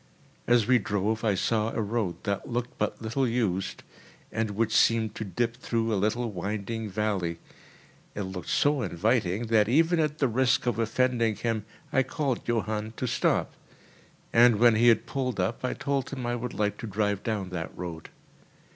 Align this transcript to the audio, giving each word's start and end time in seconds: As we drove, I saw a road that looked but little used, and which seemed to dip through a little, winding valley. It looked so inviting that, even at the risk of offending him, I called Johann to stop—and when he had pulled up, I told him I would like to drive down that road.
As 0.47 0.65
we 0.65 0.79
drove, 0.79 1.23
I 1.23 1.35
saw 1.35 1.69
a 1.73 1.81
road 1.83 2.15
that 2.23 2.49
looked 2.49 2.75
but 2.79 2.99
little 3.03 3.27
used, 3.27 3.83
and 4.31 4.49
which 4.49 4.75
seemed 4.75 5.13
to 5.13 5.23
dip 5.23 5.57
through 5.57 5.93
a 5.93 5.93
little, 5.93 6.31
winding 6.31 6.89
valley. 6.89 7.37
It 8.15 8.21
looked 8.23 8.49
so 8.49 8.81
inviting 8.81 9.45
that, 9.53 9.69
even 9.69 9.99
at 9.99 10.17
the 10.17 10.27
risk 10.27 10.65
of 10.65 10.79
offending 10.79 11.35
him, 11.35 11.65
I 11.93 12.01
called 12.01 12.47
Johann 12.47 12.93
to 12.97 13.05
stop—and 13.05 14.55
when 14.55 14.73
he 14.73 14.87
had 14.87 15.05
pulled 15.05 15.39
up, 15.39 15.63
I 15.63 15.75
told 15.75 16.09
him 16.09 16.25
I 16.25 16.35
would 16.35 16.55
like 16.55 16.79
to 16.79 16.87
drive 16.87 17.21
down 17.21 17.49
that 17.51 17.69
road. 17.77 18.09